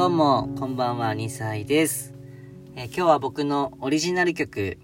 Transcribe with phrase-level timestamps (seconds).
[0.00, 2.14] どうも、こんばんは、2歳です。
[2.74, 4.78] えー今日は僕のオリジナル曲、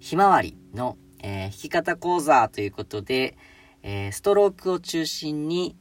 [0.00, 3.38] ひまわりの、えー弾き方講座ということで、
[3.82, 5.76] えーストロークを中心に、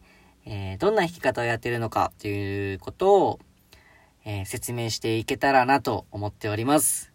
[0.46, 3.40] えどんな弾き方をやってるのかということを、
[4.24, 7.12] え説明していけたらなと思っております。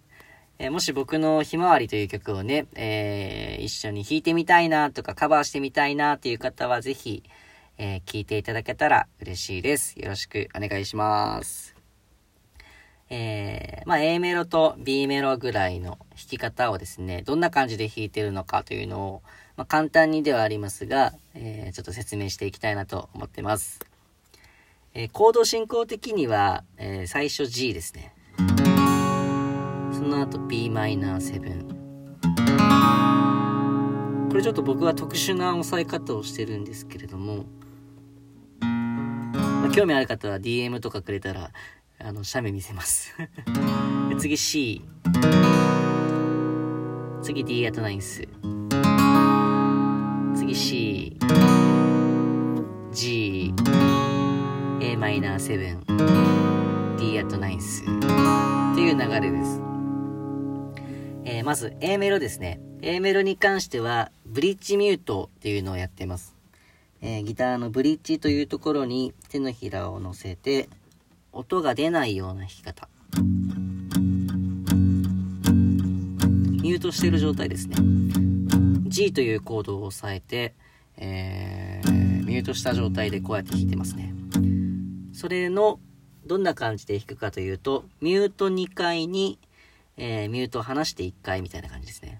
[0.58, 7.22] えもし僕のひまわりという曲をね、え一緒に弾いてみたいなとかカバーしてみたいなという方はぜひ、
[7.78, 9.98] えー聞いていただけたら嬉しいです。
[9.98, 11.74] よろしくお願いします。
[13.10, 19.22] えーまあ A メロと B メロぐらいの弾き方をですね、どんな感じで弾いてるのかというのを、
[19.56, 23.80] まあ、簡単にではありますが、えーちょっと説明していきたいなと思ってます。
[24.94, 28.14] えーコード進行的には、えー最初 G ですね。
[29.92, 31.82] その後 Bm7。
[34.30, 37.44] これちょっと僕は特殊な押さえ方をしてるんですけれども、
[39.62, 41.52] まあ興味ある方は DM とかくれたら、
[42.00, 43.14] あの、写メ見せます。
[44.18, 44.82] 次 C。
[47.22, 48.26] 次 D アトナインス。
[50.34, 51.16] 次 C。
[52.92, 53.54] G。
[54.80, 56.96] a マイナー7。
[56.98, 57.82] D アトナインス。
[57.82, 59.60] っていう流れです。
[61.24, 62.60] えーまず A メロですね。
[62.80, 66.41] A メロに関しては、ブリッジミュートっていうのをやってます。
[67.04, 70.68] えーギターのブリッジというところに手のひらを乗せて、
[71.32, 72.88] 音が出ないような弾き方。
[76.62, 77.76] ミュートしている状態ですね。
[78.88, 80.54] G というコードを押さえて、
[80.96, 84.14] えーミュートした状態でこうやって弾いてますね。
[85.12, 85.80] それの、
[86.24, 89.38] どんな感じで弾くかというと、ミュート2回に、
[89.96, 92.11] えーミュートを離して1回みたいな感じですね。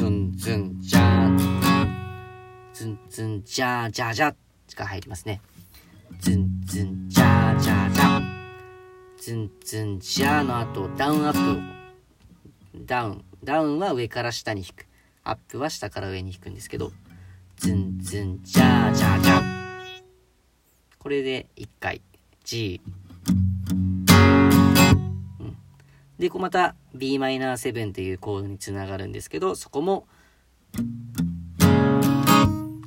[0.00, 1.88] ぬんとんずんじゃー
[2.72, 5.40] ずんずんじゃーじゃーじゃーが入りますね。
[6.20, 8.22] ずんずんじゃーじゃーじゃー
[9.18, 11.32] ずんずんじゃーの後、ダウンアッ
[12.74, 12.86] プ。
[12.86, 13.24] ダウン。
[13.44, 14.86] ダウンは上から下に弾く。
[15.22, 16.92] アップは下から上に弾くんですけど、
[17.56, 19.42] ずんずんじゃーじゃーじゃー
[20.98, 22.02] これで1回
[22.42, 22.80] G、
[26.18, 30.06] でこうまた Bm7 っていうコードにつながるんですけどそこも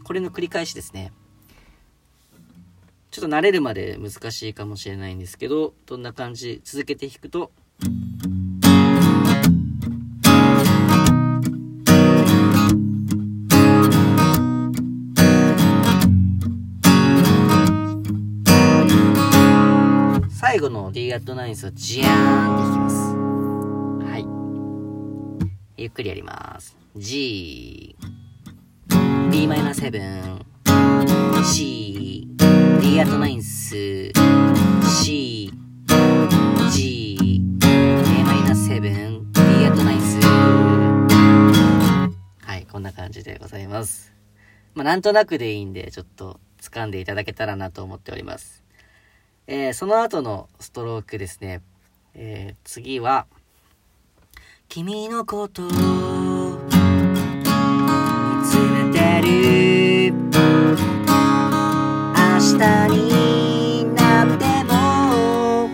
[0.03, 1.11] これの繰り返しですね。
[3.11, 7.51] ちょっと慣れるまで難しいかもしれないんですけどどんな感じ続けて弾くと
[20.57, 22.95] 最後の D アットナインスをジャーンって弾きます。
[24.09, 24.25] はい。
[25.79, 26.75] ゆっくりやります。
[26.95, 27.95] G、
[28.89, 30.41] Bm7、
[31.45, 32.27] C、
[32.81, 34.11] D アットナインス、
[35.03, 35.53] C、
[36.71, 40.19] G、A-7、D アットナインス。
[42.41, 44.11] はい、こんな感じでございます。
[44.73, 48.65] まあ、なんとなくでいいんで、ちょっと掴んでいただけたらなと思っております。
[49.49, 51.61] えーその後のストロークですね。
[52.15, 53.27] えー次は、
[54.67, 55.71] 君のことを見
[58.45, 60.19] つめてる明
[62.37, 62.57] 日
[62.91, 65.69] になっても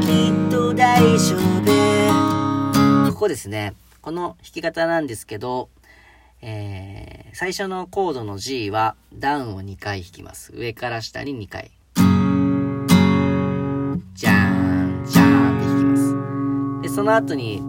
[0.00, 3.74] きっと大丈夫ここですね。
[4.00, 5.68] この弾き方なんですけど、
[6.40, 10.52] えー最初のコードの G はダウンを2回弾きます。
[10.56, 11.70] 上から下に2回。
[14.18, 15.96] じゃーん、じゃーんって弾きま
[16.80, 16.82] す。
[16.82, 17.62] で、その後に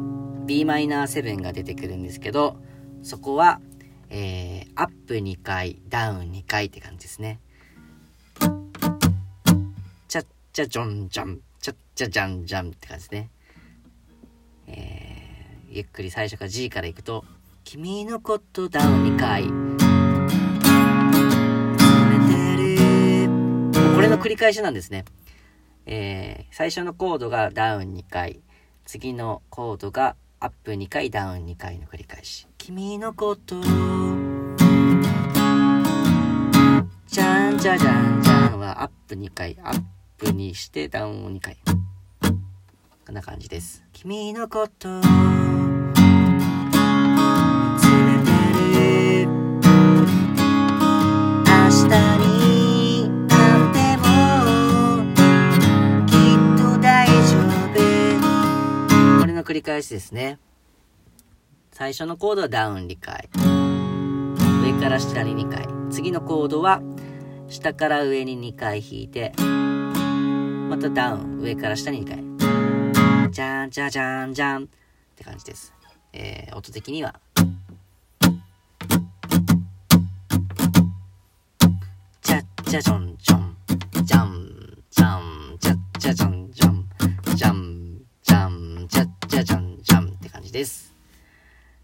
[0.48, 2.58] Bm7 が出てくるんですけど、
[3.04, 3.62] そこは、
[4.10, 7.40] えー、アップ2回、ダウン2回って感じですね。
[10.08, 13.30] ちゃっちゃじょんじゃん、ちゃっちゃじゃんじゃんって感じですね。
[14.66, 17.26] えー、ゆっくり最初から G からいくと、
[17.64, 19.44] 君のことダウン2回。
[23.94, 25.06] これの繰り返しなんですね。
[25.92, 28.42] えー最初のコードがダウン2回、
[28.86, 32.48] 次のコードがアップ2回、ダウン2回の繰り返し。
[32.60, 33.60] 君のこと、
[37.08, 39.82] じゃんじゃじゃんじゃんはアップ2回、アッ
[40.18, 41.58] プにしてダウンを2回。
[43.06, 43.84] こんな感じです。
[43.92, 45.02] 君のこと、見
[47.80, 48.29] つめ
[59.70, 60.40] 返しですね
[61.72, 63.30] 最初のコードはダウン2回
[64.64, 65.68] 上から下に2回。
[65.90, 66.82] 次のコードは、
[67.48, 69.34] 下から上に2回弾いて、
[70.70, 73.32] またダウン、上から下に2回。
[73.32, 74.68] じゃんじゃじゃんじゃんっ
[75.16, 75.74] て感じです。
[76.14, 77.20] えー、音的には。
[82.22, 83.58] じゃじゃじょんじょん、
[84.04, 86.39] じゃん、じゃん、じゃじゃじょんじょ
[90.60, 90.94] です。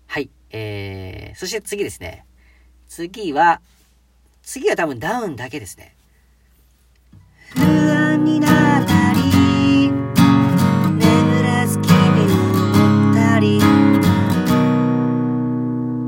[0.08, 0.30] はい。
[0.52, 2.26] えー、そして次ですね。
[2.90, 3.62] 次は、
[4.44, 5.96] 次は多分ダウンだけですね。
[7.56, 12.34] 不安になったり、眠らず君を
[12.74, 13.60] 思ったり。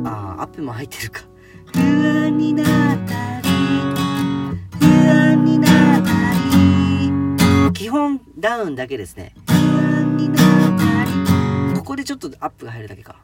[0.06, 1.22] ああ、アップも入ってるか。
[1.74, 2.66] 不安になっ
[3.08, 3.50] たり、
[4.78, 7.74] 不安になったり。
[7.74, 9.34] 基本ダウンだけですね。
[11.88, 13.16] ここでちょっとアップが入るだけか。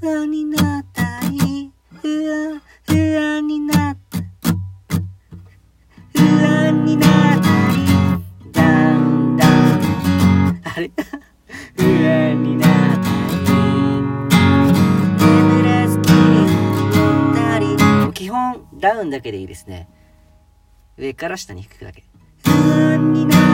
[0.00, 1.70] 不安になったり、
[2.02, 4.26] 不安、不安になったり。
[6.84, 7.06] にな
[7.36, 7.86] ったり
[8.50, 10.90] ダウンダウンあれ？
[11.76, 13.06] 不安になった
[13.36, 13.46] り。
[15.20, 16.50] 眠れずきに
[17.30, 17.76] ったり
[18.12, 19.88] 基本ダウンだけでいいですね。
[20.98, 22.02] 上から下に引くだけ。
[22.42, 23.53] 不安になったり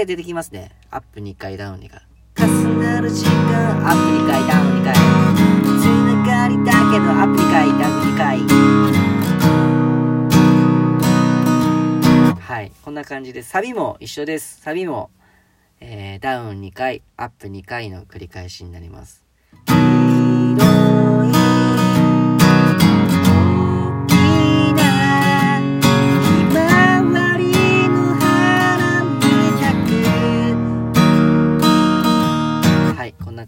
[0.00, 0.70] で出てきますね。
[0.90, 2.00] アップ2回、ダウン2回。
[2.38, 2.46] 重
[2.78, 4.94] なる時間、アップ2回、ダウン2回。
[4.94, 4.98] つ
[5.84, 8.40] ながりだけど、アップ2回、ダウン2回。
[12.40, 12.72] はい。
[12.82, 14.62] こんな感じで、サビも一緒です。
[14.62, 15.10] サビも、
[15.80, 19.22] えー、ダウン2回、アップ2回の繰り返しになります。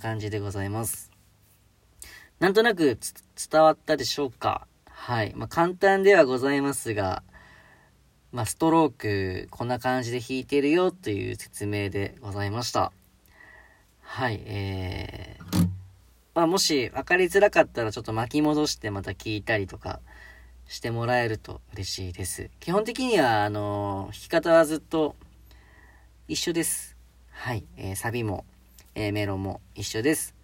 [0.02, 1.12] 感じでございます。
[2.40, 2.98] なんとなく
[3.50, 4.66] 伝わったでしょうか？
[4.84, 5.32] はい。
[5.36, 7.22] まあ、簡単ではございますが、
[8.32, 12.90] まあ、ストローク、こんな感じで弾いてるよという説明でございました。
[14.00, 15.68] はい、えー、
[16.34, 20.00] まあ、もし分かりづらかったらちょっと巻き戻してまた聞いたりとか
[20.66, 22.50] してもらえると嬉しいです。
[22.58, 25.14] 基本的には、あのー、弾き方はずっと
[26.26, 26.96] 一緒です。
[27.30, 28.44] はい、えー、サビも
[28.94, 30.34] A メロも一緒です。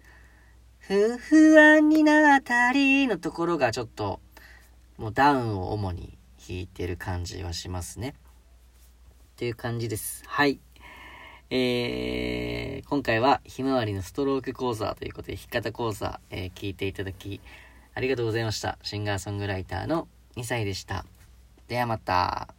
[0.79, 4.19] ふ、不安になったりのところがちょっと、
[4.97, 6.17] もうダウンを主に
[6.47, 8.15] 弾いてる感じはしますね。
[9.33, 10.23] っていう感じです。
[10.25, 10.59] はい。
[11.51, 17.41] えー、今回はひまわりのストローク講座ということで弾き方講座、えー、聞いていただき
[17.95, 18.77] ありがとうございました。
[18.83, 21.05] シンガーソングライターの2歳でした。
[21.67, 22.58] ではまた。